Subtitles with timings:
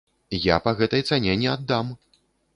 [0.45, 1.95] Я па гэтай цане не аддам!